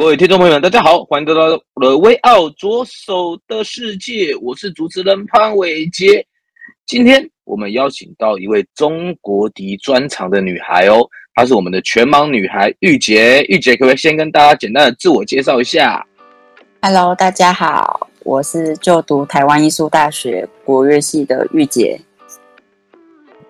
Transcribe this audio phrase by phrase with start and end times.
[0.00, 6.24] 各位听众朋友们，大家好，欢迎来到《The Way Out 左手的世界》，我是主持人潘伟杰。
[6.86, 13.42] 今天我们邀请到一位中国笛专长的女孩哦，她是我们的全盲女孩玉洁。
[13.42, 16.02] 玉洁，可不可以先跟大家简单的自我介绍一下
[16.80, 22.00] ？Hello，大家好，我是就读台湾艺术大学国乐系的玉洁。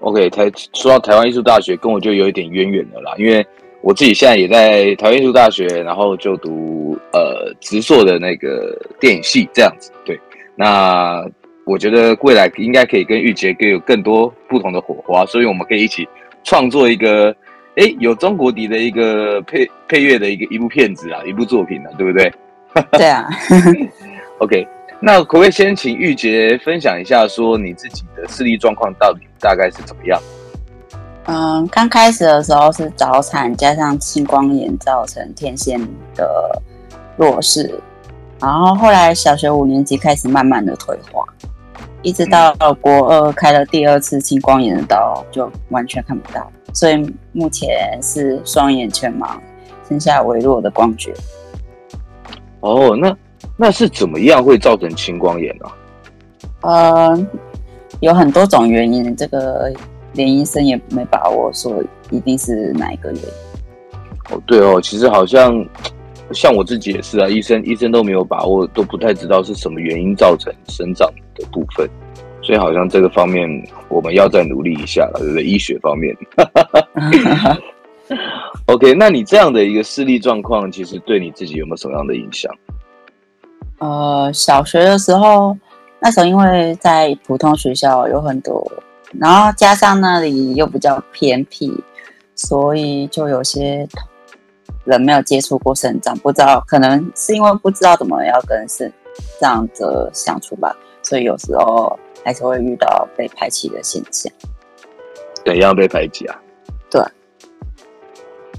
[0.01, 3.47] OK，台说到台湾艺术大学，跟我就有一点渊源了啦，因为。
[3.83, 9.91] 我自己现在也在台湾艺术大学，然后就读呃直硕的那个电影系这样子。
[10.05, 10.21] 对，
[10.55, 11.25] 那
[11.65, 16.07] 我觉得未来应该可以跟玉洁更有更多不同的火花，所以我们可以一起
[16.45, 17.35] 创作一个
[17.77, 22.33] 诶有中国底的一个配配乐的一个一部片子啊，一部作品啊，对不对？
[22.99, 23.27] 对啊。
[24.39, 24.67] OK，
[25.01, 30.21] 那可不可以先请玉洁分享一下，说你自己的视力状况到底大概是怎么样？
[31.33, 35.81] 嗯，刚开始的时候是早产加上青光眼造成天线
[36.17, 36.61] 的
[37.17, 37.73] 弱视，
[38.41, 41.25] 然后后来小学五年级开始慢慢的退化，
[42.03, 46.97] 一直到国二开了第二次青光眼的刀，就完全看不到，所以
[47.31, 49.39] 目前是双眼全盲，
[49.89, 51.15] 剩下微弱的光觉。
[52.59, 53.17] 哦，那
[53.57, 55.71] 那是怎么样会造成青光眼呢？
[56.63, 57.11] 啊？
[57.11, 57.29] 嗯，
[58.01, 59.73] 有很多种原因，这个。
[60.15, 63.29] 连医生也没把握说一定是哪一个原因。
[64.31, 65.67] 哦，对哦，其实好像
[66.33, 71.89] 像我自己也是啊，医生医生都没有把握，都不太知道是什么原因造成生长的部分，
[72.43, 73.49] 所以好像这个方面
[73.89, 75.43] 我们要再努力一下了，对不对？
[75.43, 76.17] 医学方面。
[78.67, 82.53] OK，那你这样的一个视力状况，其实对你自己有没有什么样的影响？
[83.79, 85.57] 呃，小学的时候，
[86.01, 88.71] 那时候因为在普通学校有很多。
[89.19, 91.83] 然后加上那里又比较偏僻，
[92.37, 93.89] 所以就有些
[94.85, 98.93] 人没有接触过肾脏，不知道可能是因为不知道怎么要跟肾
[99.41, 104.33] 脏者相处吧，所以有时候还是会遇到被排挤的现象。
[105.45, 106.41] 怎样被排挤啊？
[106.91, 107.03] 对，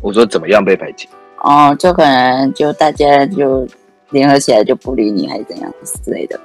[0.02, 1.08] 我说怎么样被排挤？
[1.38, 3.68] 哦，就可能就大家就
[4.10, 6.40] 联合起来就不理你，还是怎样之类的。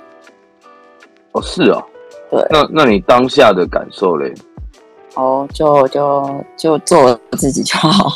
[1.32, 1.84] 哦，是哦。
[2.30, 4.32] 对，那那你当下的感受嘞？
[5.14, 8.12] 哦，就就就做自己就好，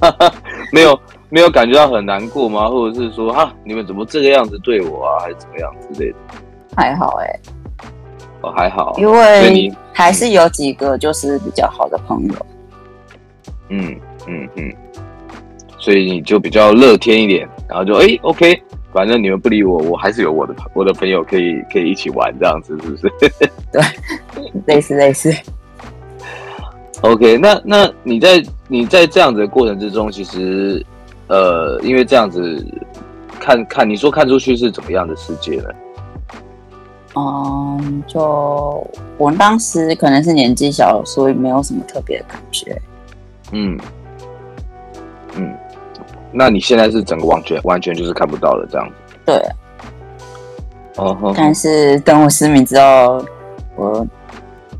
[0.72, 2.68] 没有没有感觉到很难过吗？
[2.68, 6.16] 或者是说啊，你们怎么这个样子对我啊，还是怎么样之类的？
[6.76, 7.40] 还好哎、欸，
[8.40, 12.46] 哦还好，因为还是有几个就是比较好的朋友。
[13.68, 14.72] 嗯嗯嗯，
[15.78, 18.62] 所以你就比较乐天一点，然后就哎 OK。
[18.94, 23.12] 反正你们不理我，我还是有我的我的朋友可以可以一起玩这样子，是不是？
[23.72, 23.82] 对，
[24.66, 25.34] 类似类似。
[27.02, 30.86] OK，那那你在你在这样子的过程之中，其实
[31.26, 32.64] 呃，因为这样子
[33.40, 35.68] 看看你说看出去是怎么样的世界呢？
[37.16, 38.86] 嗯，就
[39.18, 42.80] 我当时可能是年纪小，所以没有什么特别的感觉。
[43.50, 43.76] 嗯
[45.34, 45.52] 嗯。
[46.34, 48.94] 那你现在是整个完全完全就是看不到了这样子？
[49.24, 49.36] 对。
[50.96, 51.34] 哦、uh，huh.
[51.36, 53.24] 但是等我失明之后，
[53.76, 54.06] 我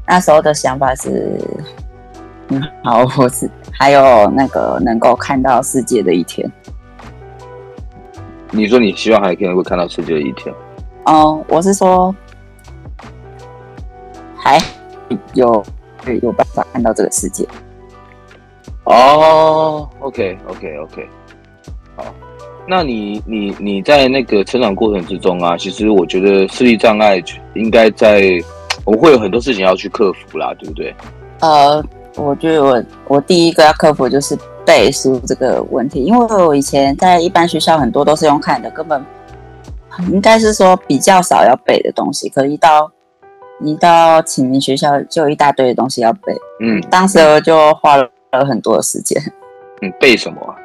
[0.06, 1.40] 那时候的想法是，
[2.48, 6.48] 嗯，好，我是还有那个能够看到世界的一天。
[8.52, 10.54] 你说你希望还可以能够看到世界的一天？
[11.06, 12.14] 哦，uh, 我是说，
[14.36, 14.58] 还
[15.32, 15.64] 有
[16.22, 17.44] 有办法看到这个世界。
[18.84, 21.08] 哦、oh，OK，OK，OK。
[21.96, 22.04] 好，
[22.66, 27.22] 那你你你在那个成长过程之中啊，其实我觉得视力障碍
[27.54, 28.42] 应该在
[28.84, 30.94] 我会有很多事情要去克服啦，对不对？
[31.40, 31.84] 呃，
[32.16, 39.04] 我觉得我我第一个要克服就是背书这个问题，因为我以前在一般学校很多都是用看的，根本
[40.10, 42.90] 应该是说比较少要背的东西，可一到
[43.60, 48.08] 一到启明学校就有一大堆的东西要背，嗯，当时我就花了
[48.46, 49.20] 很多的时间。
[49.82, 50.56] 嗯，背什么啊？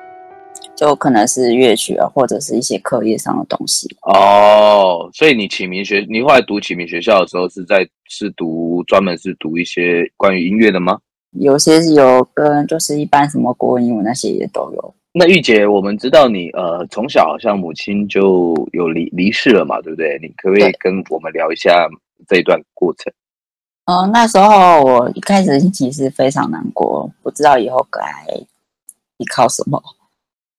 [0.79, 3.85] 就可能是乐曲啊，或者是一些课业上的东西。
[4.03, 10.97] 哦，所以你启明学，你后来读启明学校的时候，是在是读专门是读一些关于音乐的吗？
[11.31, 14.95] 有些是有跟就是一般什么国文、英文那些也都有。
[15.11, 20.17] 那玉姐，我们知道你呃从小好像母亲就有离离世了嘛，对不对？
[20.21, 21.89] 你可不可以跟我们聊一下
[22.25, 23.11] 这一段过程？
[23.83, 28.01] 嗯、呃，那时候我一开始其实非常难过，不知道以后该
[29.17, 29.83] 依靠什么。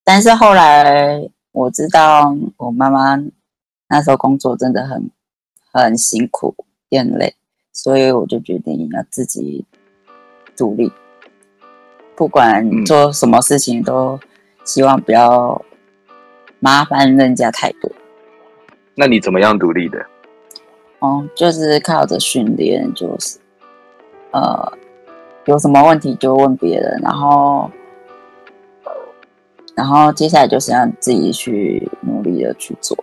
[0.05, 3.17] 但是后来我知道我妈妈
[3.89, 5.11] 那时候工作真的很
[5.73, 6.55] 很辛苦，
[6.89, 7.35] 也很累，
[7.73, 9.65] 所以我就决定要自己。
[10.57, 10.93] 独立，
[12.15, 14.21] 不管做什么事情，都
[14.63, 15.65] 希望不要
[16.59, 17.91] 麻烦人家太多。
[18.95, 20.05] 那你怎么样独立的？
[20.99, 23.39] 哦，就是靠着训练，就是
[24.33, 24.71] 呃，
[25.47, 27.71] 有什么问题就问别人，然后，
[29.75, 32.97] 然后接下来就是要自己去努力的去做。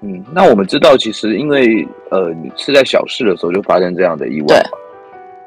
[0.00, 4.60] 嗯，那我们知道，其实因为呃，你是在小事的时候就发生这样的意外。
[4.70, 4.78] 嘛。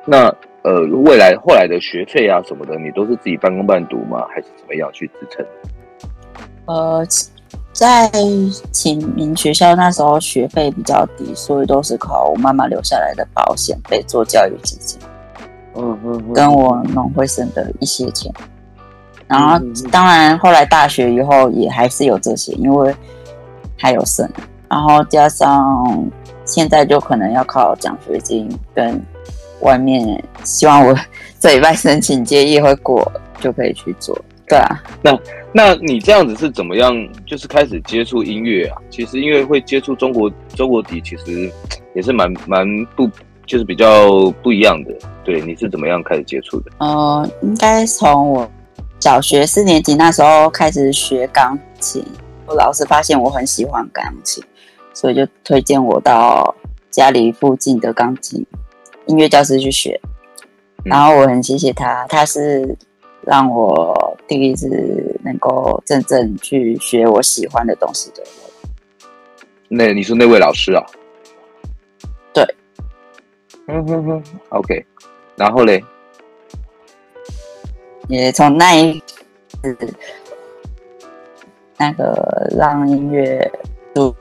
[0.06, 4.26] 那呃，未来后来的学费啊什么的，你都是自己半工半读吗？
[4.30, 5.46] 还是怎么样去支撑？
[6.68, 7.06] 呃，
[7.74, 8.10] 在
[8.72, 15.00] 启明学校那时候学费比较低，所以都是靠我妈妈留下来的保险费做教育基金。
[15.76, 18.32] 嗯嗯，跟我农会省的一些钱。
[19.28, 19.60] 然后
[19.92, 22.96] 当然后来大学以后也还是有这些，因为
[23.78, 24.30] 还有剩。
[24.70, 26.10] 然后加上
[26.46, 29.02] 现在就可能要靠奖学金跟。
[29.62, 30.94] 外面希望我
[31.40, 34.16] 这礼拜申请结业会过，就可以去做。
[34.48, 35.18] 对啊，那
[35.54, 36.94] 那你这样子是怎么样？
[37.26, 38.78] 就是开始接触音乐啊？
[38.92, 41.50] 其实因为会接触中国中国底，其实
[41.96, 42.68] 也是蛮蛮
[42.98, 43.10] 不，
[43.48, 44.94] 就是比较不一样的。
[45.24, 46.72] 对，你是怎么样开始接触的？
[46.80, 48.52] 呃，应该从我
[49.00, 52.04] 小学四年级那时候开始学钢琴，
[52.48, 54.44] 我老师发现我很喜欢钢琴，
[54.94, 56.56] 所以就推荐我到
[56.90, 58.46] 家里附近的钢琴。
[59.06, 60.02] 音乐教室去学，
[60.84, 62.76] 然后我很谢谢他，他是
[63.22, 64.68] 让我第一次
[65.24, 68.24] 能够真正去学我喜欢的东西的。
[69.68, 70.84] 那你说那位老师啊？
[72.34, 72.44] 对，
[73.68, 74.84] 嗯哼哼，OK，
[75.36, 75.84] 然后嘞，
[78.08, 79.00] 也从那一
[79.62, 79.78] 次
[81.78, 83.52] 那个让音乐
[83.94, 84.16] 入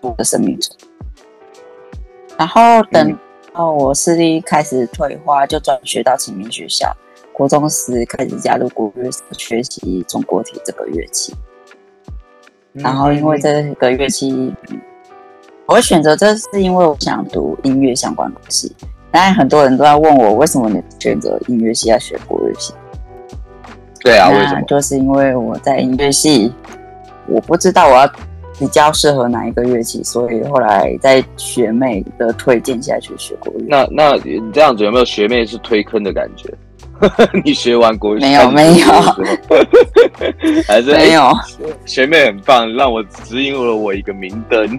[0.00, 0.76] 我的生命中，
[2.36, 3.10] 然后等。
[3.10, 3.18] 嗯
[3.56, 6.92] 哦，我视力开始退化，就转学到启明学校。
[7.32, 11.32] 国中时开始加入国乐社，学习中国体这个乐器。
[12.72, 14.52] 然后因为这个乐器，
[15.66, 18.74] 我会选择这是因为我想读音乐相关的东西。
[19.12, 22.74] 当然很多人都在问我，为什么你选择音乐系要学国乐系？
[24.04, 24.62] 对啊，为什么？
[24.68, 26.52] 就是因为我在音乐系，
[27.26, 28.08] 我不知道我要。
[28.56, 33.64] 比较适合哪一个乐器，所以后来在学妹的推荐下去学国乐。
[33.68, 36.48] 那那你这样子有没有学妹是推坑的感觉？
[37.44, 38.86] 你学完国乐没有没有，
[40.68, 41.22] 还是没有、
[41.66, 41.74] 欸？
[41.84, 44.78] 学妹很棒，让我指引了我一个明灯。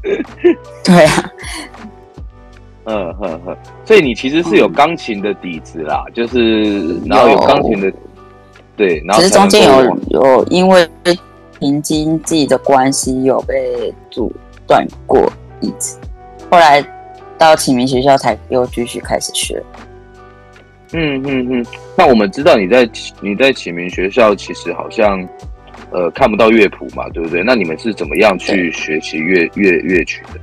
[0.82, 1.30] 对啊，
[2.84, 7.92] 嗯哼哼，所以你其实是有钢琴的底子啦，嗯、就是然后有钢琴的，
[8.76, 10.88] 对，然后其实中间有有因为。
[11.60, 14.30] 凭经济的关系有被阻
[14.66, 15.98] 断过一次，
[16.50, 16.84] 后来
[17.38, 19.62] 到启明学校才又继续开始学。
[20.92, 21.66] 嗯嗯嗯。
[21.96, 22.86] 那我们知道你在
[23.20, 25.26] 你在启明学校其实好像
[25.92, 27.42] 呃看不到乐谱嘛，对不对？
[27.44, 30.40] 那你们是怎么样去学习乐乐乐曲的？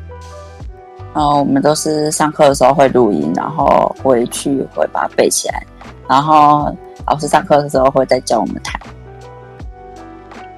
[1.14, 5.64] 哦，我们都是上课的时候会录音，然后回去会把它背起来，
[6.08, 6.74] 然后
[7.08, 8.80] 老师上课的时候会再教我们弹。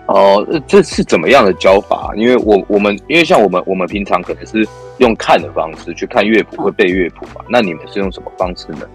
[0.05, 2.11] 哦，这是怎么样的教法？
[2.15, 4.67] 因为我我们因为像我们我们平常可能是
[4.97, 7.43] 用看的方式去看乐谱，会背乐谱嘛。
[7.49, 8.85] 那你们是用什么方式呢？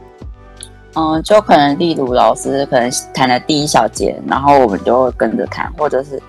[0.95, 6.21] 嗯，就可能例如老师可能弹了第一小节，然后我们就会跟着弹，或者是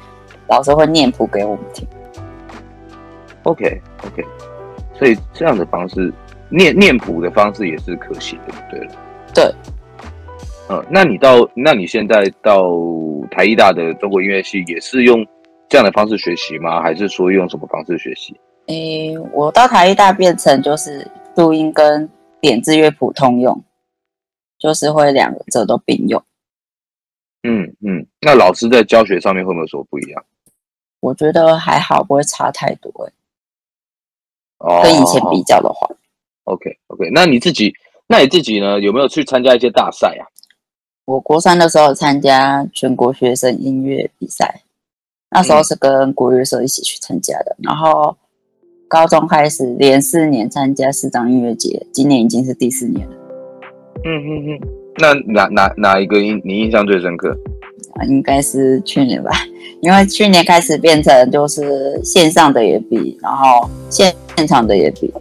[0.48, 1.88] 老师会念谱给我们听。
[3.43, 4.25] OK OK，
[5.00, 6.13] 所以这样的方式
[6.50, 8.91] 念念谱的方式也是可行的，对了。
[9.34, 9.56] 对。
[10.70, 12.70] 嗯，那你到那你现在到
[13.32, 15.25] 台艺大的中国音乐系也是用
[15.68, 16.79] 这样的方式学习吗？
[16.82, 18.39] 还是说用什么方式学习？
[18.68, 22.08] 诶、欸，我到台艺大变成就是录音跟
[22.39, 23.63] 点字乐谱通用，
[24.60, 26.22] 就是会两者都并用。
[27.41, 30.24] 嗯嗯，那老师在教学上面会不会有什么不一样？
[31.00, 33.13] 我觉得还好，不会差太多诶、欸。
[34.60, 35.88] 哦，跟以前比较的话。
[36.46, 37.74] OK OK，那你自己
[38.08, 38.80] 那你自己呢？
[38.80, 40.24] 有没有去参加一些大赛啊？
[41.06, 44.62] 我国三的时候参加全国学生音乐比赛，
[45.32, 47.56] 那时候是跟国乐社一起去参加的。
[47.60, 48.16] 嗯、然后
[48.88, 53.16] 高中开始连四年参加市长音乐节，今年已经是第四年了。
[54.06, 54.60] 嗯嗯嗯，
[54.98, 57.36] 那哪哪哪一个印你印象最深刻？
[58.08, 59.32] 应该是去年吧，
[59.82, 65.13] 因为去年开始变成就是线上的也比，然后现现场的也比。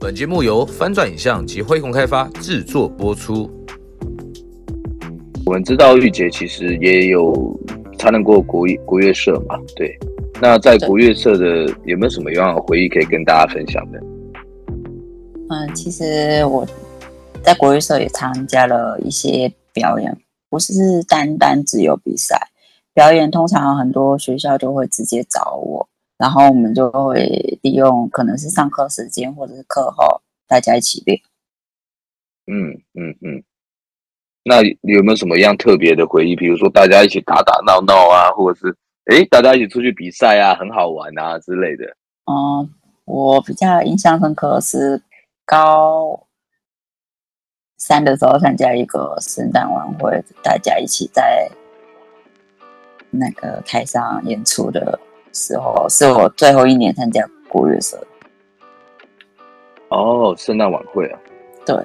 [0.00, 3.48] 本节目由翻转影像及辉洪开发制作播出。
[5.46, 7.56] 我们知道玉洁其实也有
[7.96, 9.96] 参加过国国乐社嘛，对。
[10.42, 14.00] 那在国乐社的有没有什么样的回忆可以跟大家分享的？
[15.50, 16.66] 嗯，其实我。
[17.44, 20.18] 在国乐社也参加了一些表演，
[20.50, 20.72] 不是
[21.04, 22.36] 单单只有比赛
[22.94, 23.30] 表演。
[23.30, 31.20] 通常很多学校就会直接找我，然后我们就会利用可能是上课时间或者是课后，大家一起练。
[32.46, 33.42] 嗯嗯嗯。
[34.44, 36.34] 那有没有什么样特别的回忆？
[36.34, 38.76] 比如说大家一起打打闹闹啊，或者是
[39.06, 41.84] 哎大家一起出去比赛啊，很好玩啊之类的。
[42.30, 42.70] 嗯，
[43.04, 45.02] 我比较印象深刻是
[45.44, 46.24] 高。
[47.80, 51.48] 三的时候参加一个圣诞晚会，大家一起在
[53.10, 54.98] 那个台上演出的
[55.32, 57.98] 时候，是我最后一年参加国乐社。
[59.88, 61.18] 哦，圣诞晚会啊！
[61.64, 61.76] 对，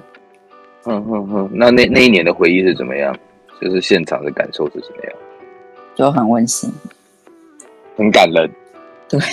[0.86, 3.16] 嗯哼哼，那那那一年的回忆是怎么样？
[3.62, 5.14] 就是现场的感受是怎么样？
[5.96, 6.70] 就很温馨，
[7.96, 8.52] 很感人。
[9.08, 9.20] 对。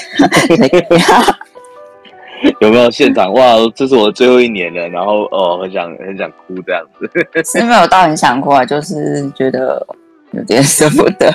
[2.61, 3.57] 有没有现场哇？
[3.75, 7.11] 这是我最后一年了，然后哦，很想很想哭这样子。
[7.45, 9.87] 是没有到很想哭啊，就是觉得
[10.31, 11.31] 有点舍不得。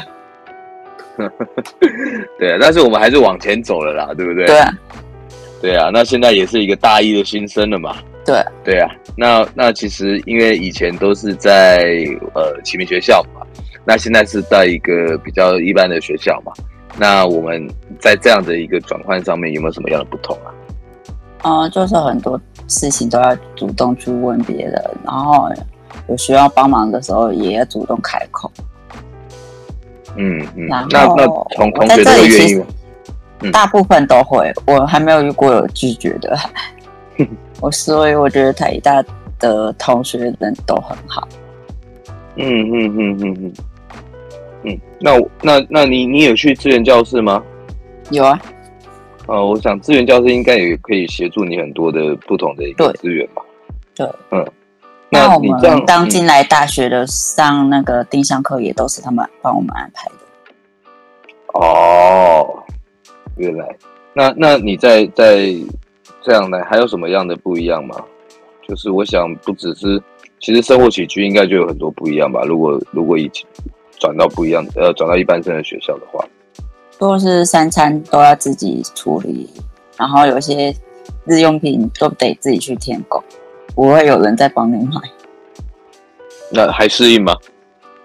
[2.40, 4.46] 对啊，但是我们还是往前走了啦，对不对？
[4.46, 4.74] 对啊，
[5.62, 5.90] 对啊。
[5.94, 7.96] 那现在也是一个大一的新生了嘛。
[8.26, 8.90] 对，对啊。
[9.18, 13.46] 那那其实因为以前都是在呃启明学校嘛，
[13.86, 16.52] 那现在是在一个比较一般的学校嘛。
[16.98, 17.68] 那我们
[18.00, 20.52] 在这样的一个转换上面有没有什么样的不同啊？
[21.44, 25.48] 嗯，就是很多事情都要主动去问别人，然后
[26.10, 28.52] 有需要帮忙的时候也要主动开口。
[30.16, 32.66] 嗯嗯，那那同同学都会愿意吗？
[33.52, 36.38] 大部分都会，我还没有遇过有拒绝的。
[37.62, 39.04] 我所以我觉得台大
[39.40, 41.28] 的同学人都很好。
[42.36, 43.54] 嗯嗯嗯嗯嗯
[44.64, 47.44] 嗯，那那那你你有去资源教室吗？
[48.12, 48.40] 有啊。
[49.28, 53.42] 呃，我想资源教室应该也可以协助你很多的不同的一个资源吧。
[53.96, 54.46] 对，嗯，
[55.10, 60.16] 那我们刚进来大学的上那个定向课也都是他们帮我们安排的。
[61.54, 62.64] 哦，
[63.38, 63.78] 原来，
[64.14, 65.54] 那那你在在
[66.22, 67.96] 这样呢，还有什么样的不一样吗？
[68.68, 70.02] 就是我想不只是，
[70.40, 72.42] 其实生活起居应该就有很多不一样吧。
[72.46, 73.48] 如果如果以前
[74.00, 76.26] 转到不一样，呃，转到一般生的学校的话。
[76.98, 79.50] 都是三餐都要自己处理，
[79.98, 80.74] 然后有些
[81.26, 83.24] 日用品都得自己去添购，
[83.76, 85.02] 不会有人再帮你买。
[86.52, 87.36] 那还适应吗？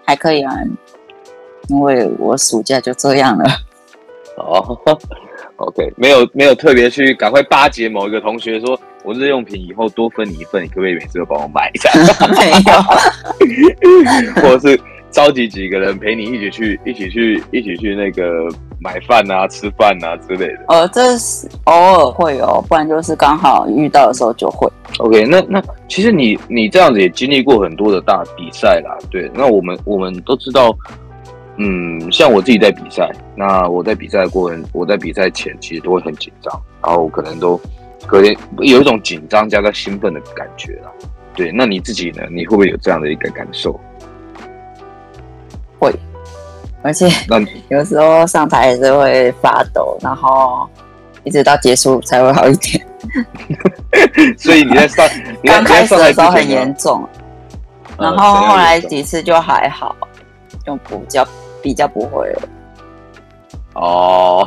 [0.04, 0.52] 还可以啊，
[1.68, 3.44] 因为我暑假就这样了。
[4.36, 4.78] 哦
[5.56, 11.90] ，OK，没有没有特别去赶快巴结某一个同学，说我日用品以后多分你一份，你可不可以每次都帮我买一下？
[12.34, 12.50] 没
[14.32, 18.48] 有， 或者是召集几个人陪你一起去，一起去，一起去那个。
[18.82, 20.64] 买饭啊，吃饭啊之类的。
[20.68, 24.66] 呃，这是偶尔会有，不然就是刚好遇到的时候就会。
[25.00, 29.30] OK，那那其实你你这样子也经历过很多的大比赛啦，对。
[29.34, 30.74] 那我们我们都知道，
[31.58, 37.60] 嗯，像我自己在比赛，那我在比赛过程，我在比赛前其实都会很紧张，然后可能都
[38.06, 40.90] 可能有一种紧张加个兴奋的感觉啦。
[41.34, 42.22] 对，那你自己呢？
[42.30, 43.78] 你会不会有这样的一个感受？
[45.80, 45.92] 会。
[46.82, 47.08] 而且
[47.68, 50.68] 有时候上台也是会发抖，然后
[51.24, 52.86] 一直到结束才会好一点。
[54.38, 55.08] 所以你在上
[55.44, 57.06] 刚开始的时候很严重，
[57.98, 59.96] 然后后来几次就还好，
[60.64, 61.26] 就比较
[61.62, 62.48] 比较不会了。
[63.74, 64.46] 哦，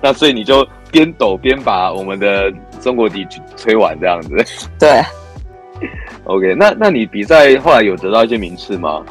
[0.00, 4.68] 那所以你就边抖边把我们的中国笛吹完这样子。
[4.78, 5.02] 对。
[6.24, 9.02] OK，那那你比赛后来有得到一些名次吗？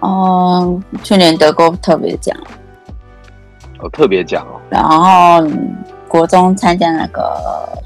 [0.00, 2.36] 哦，去年得过特别奖，
[3.78, 4.60] 哦，特别奖哦。
[4.70, 5.46] 然后
[6.08, 7.22] 国中参加那个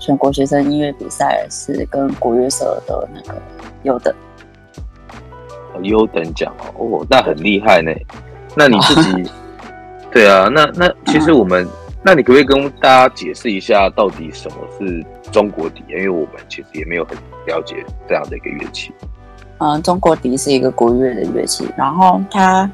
[0.00, 3.40] 全国学生音乐比赛，是跟国乐社的那个
[3.82, 4.14] 优等，
[5.74, 7.92] 哦，优等奖哦，哦，那很厉害呢。
[8.56, 9.30] 那你自己，
[10.12, 11.66] 对啊，那那其实我们
[12.02, 15.82] 那你可不可以跟大家解释一下，到底什么是中国笛？
[15.88, 17.16] 因为我们其实也没有很
[17.46, 18.92] 了解这样的一个乐器。
[19.58, 22.70] 嗯，中国笛是一个国乐的乐器，然后它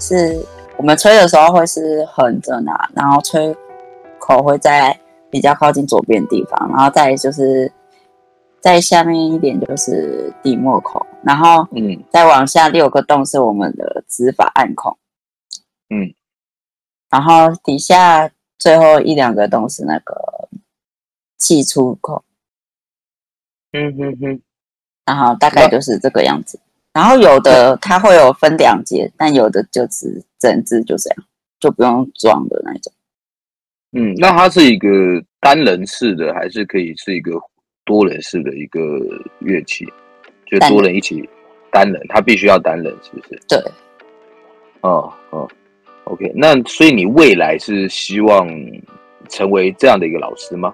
[0.00, 0.44] 是
[0.76, 3.54] 我们吹的时候会是横着拿，然后吹
[4.18, 4.98] 口会在
[5.30, 7.70] 比较靠近左边的地方，然后再就是
[8.60, 14.96] 在下面一点就是底末口，然后嗯，再往下六个洞是我们的指法暗孔，
[15.90, 16.14] 嗯，
[17.10, 20.48] 然后底下最后一两个洞是那个
[21.36, 22.24] 气出口，
[23.72, 24.42] 嗯哼哼。
[25.04, 26.58] 然后大概就是这个样子，
[26.92, 31.24] 然后有的它会有分两节，但有的就是整只就这样，
[31.58, 32.92] 就不用装的那种。
[33.92, 34.88] 嗯，那它是一个
[35.40, 37.32] 单人式的，还是可以是一个
[37.84, 38.80] 多人式的一个
[39.40, 39.86] 乐器？
[40.46, 41.28] 就多人一起
[41.70, 43.40] 单人，它必须要单人，是不是？
[43.48, 43.58] 对。
[44.82, 45.48] 哦哦
[46.04, 48.48] ，OK，那所以你未来是希望
[49.28, 50.72] 成为这样的一个老师吗？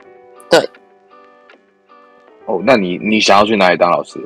[0.51, 0.61] 对。
[2.49, 4.19] 哦，那你你想要去哪里当老师？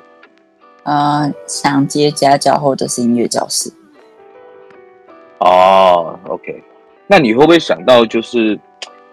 [0.85, 3.69] 呃，想接家教或者是音乐教室。
[5.41, 6.63] 哦，OK，
[7.09, 8.59] 那你会不会想到，就是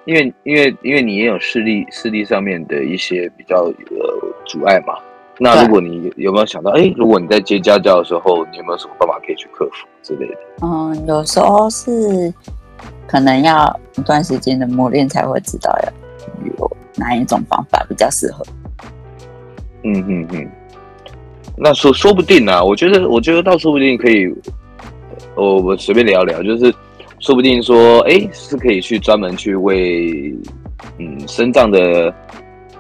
[0.05, 4.93] 因为因为因为你也有视力视力上面的一些比较呃阻碍嘛？
[5.39, 10.37] 那如果你有没有想到，哎，如果你在接家教的时候，你有没有什么办法可以去克服之类的？
[10.61, 12.31] 嗯，有时候是
[13.07, 15.91] 可能要一段时间的磨练才会知道要
[16.45, 18.45] 有哪一种方法比较适合。
[19.83, 20.49] 嗯嗯嗯，
[21.57, 24.27] 那说说不定呢、啊，我觉得我觉得倒说不定可以，
[25.35, 26.73] 我我随便聊聊，就是
[27.19, 30.35] 说不定说，哎、欸，是可以去专门去为
[30.97, 32.13] 嗯身障的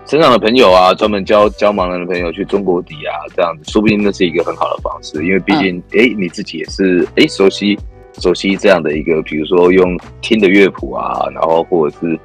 [0.05, 7.79] 身障的朋友啊，专门教教盲人的朋友去中国底啊，这样子，说不定那是一个很好的方式，因为毕竟哎、嗯欸，你自己也是哎、欸、熟悉
[8.19, 12.19] 熟悉这样的一个，比如说用听的乐谱啊，然后或者是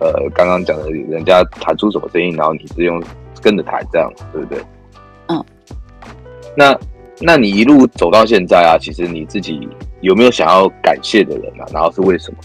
[0.00, 3.00] 呃刚刚讲的人家弹出什么声音，然后你是用。
[3.42, 4.64] 跟着谈这样，对不对？
[5.28, 5.44] 嗯。
[6.56, 6.78] 那，
[7.20, 9.68] 那你一路走到现在啊，其实你自己
[10.00, 11.66] 有没有想要感谢的人啊？
[11.72, 12.38] 然后是为什么？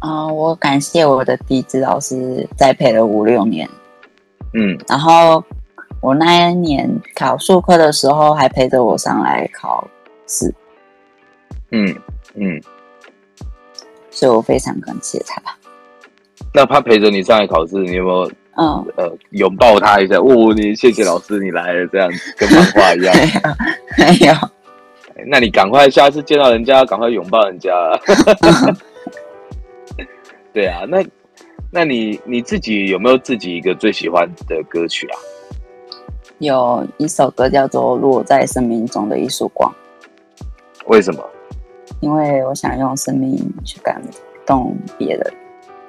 [0.00, 3.68] 啊、呃，我感谢我的地质老师栽培了五六年。
[4.54, 4.78] 嗯。
[4.88, 5.42] 然后
[6.00, 9.88] 我那一年考数科的时候，还陪着我上来考
[10.26, 10.52] 试。
[11.70, 11.96] 嗯
[12.34, 12.60] 嗯。
[14.10, 15.40] 所以我非常感谢他。
[16.52, 18.30] 那他陪着你上来考试，你有没有？
[18.56, 23.14] 嗯，呃，拥抱他一下，哦，你谢谢老师，你来了，这样子跟漫画一样。
[23.96, 24.34] 没有，
[25.26, 27.70] 那你赶快下次见到人家，赶快拥抱人家。
[30.52, 31.02] 对啊，那
[31.70, 35.16] 那你你自己有没有自己一个最喜欢的歌曲啊？
[36.38, 39.72] 有一首歌叫做《落在生命中的一束光》。
[40.88, 41.24] 为什么？
[42.00, 44.02] 因为我想用生命去感
[44.44, 45.32] 动别人，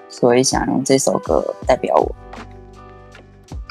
[0.08, 2.16] 所以想用这首歌代表我。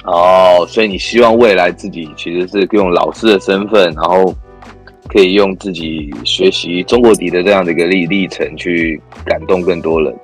[0.04, 4.34] 哦，所以你希望未来自己其实是用老师的身份，然后
[5.08, 10.14] 可以用自己学习中国笛的这样的一个历历程去感动更多人，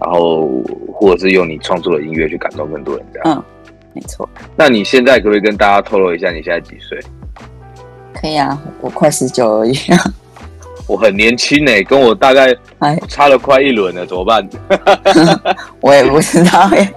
[0.00, 0.48] 然后
[0.92, 3.36] 或者是用你创作的音乐去感动更多人，这样。
[3.36, 4.28] 嗯，没错。
[4.54, 6.98] 那你现在可不可以跟大家透露一下你现在几岁？
[8.14, 9.76] 可以啊，我快十九而已。
[10.86, 12.54] 我很年轻哎，跟我大概
[13.08, 14.48] 差了快一轮了，怎么办？
[15.82, 16.88] 我也不知道耶。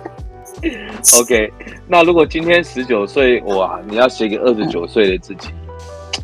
[1.21, 1.51] OK，
[1.88, 5.49] 那如果今天十九岁，哇，你要写给二十九岁的自己，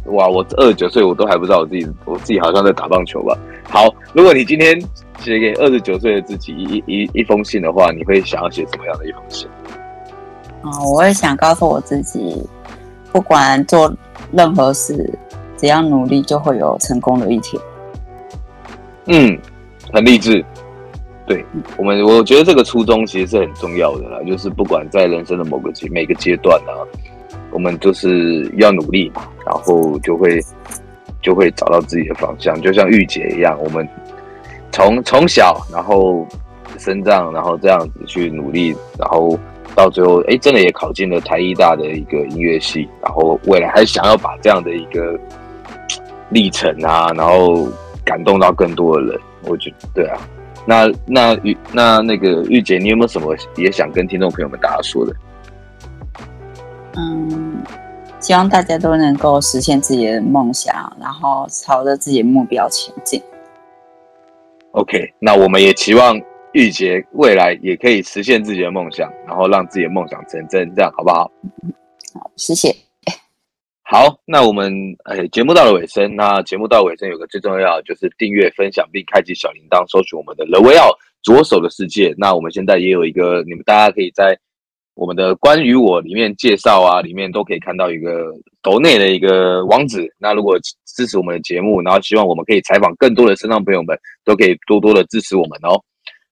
[0.05, 3.37] 哇，我二十九岁我都还不知道我自己，我自己好像在打棒球吧。
[3.69, 4.79] 好，如果你今天
[5.19, 9.47] 写给二十九岁的自己一一一封信的话，你会想要写什么样的一封信？
[10.61, 12.45] 啊、哦，我会想告诉我自己，
[13.11, 13.91] 不管做
[14.33, 15.17] 任何事，
[15.57, 17.61] 只要努力，就会有成功的一天。
[19.05, 19.39] 嗯，
[19.93, 20.43] 很励志。
[21.27, 21.43] 对
[21.77, 24.19] 我们，我觉得这个初衷其实是很重要的啦。
[24.27, 26.85] 就是不管在人生的某个阶每个阶段呢、啊，
[27.51, 30.39] 我们就是要努力嘛，然后就会
[31.23, 32.61] 就会找到自己的方向。
[32.61, 33.87] 就像玉姐一样，我们
[34.71, 36.27] 从从小然后
[36.77, 39.35] 生长，然后这样子去努力，然后
[39.73, 45.19] 到最后，哎，真的也考进了台艺大的一个音乐系，然后未来还想要把这样的一个
[46.29, 47.67] 历程啊，然后
[48.03, 49.19] 感动到更多的人。
[49.47, 50.19] 我觉，对啊。
[50.65, 55.13] 那那玉那那个玉姐，你有没有什么也想跟听众朋友们大家说的？
[56.97, 57.63] 嗯，
[58.19, 63.21] 希望大家都能够实现自己的梦想，然后朝着自己的目标前进。
[64.71, 66.19] OK，那我们也期望
[66.53, 71.31] 玉姐未来也可以实现自己的梦想，然后让自己的梦想成真，这样好不好？
[72.13, 72.75] 好，谢谢。
[73.87, 76.15] 好，那我们哎，节目到了尾声。
[76.15, 82.11] 那节目到尾声，有个最重要就是订阅、分享并开启小铃铛，搜取我们的 The Way Out 左手的世界。
[82.17, 84.35] 那我们现在也有一个，你们大家可以在
[84.95, 90.11] 我们的关于我里面介绍啊，里面都可以看到一个抖内的一个网址。
[90.17, 95.79] 那如果支持我们的节目，然后希望我们可以采访更多的身障朋友们，都可以多多的支持我们哦。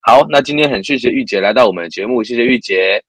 [0.02, 3.00] 好，那今天很谢谢玉洁来到我们的节目，谢谢玉洁。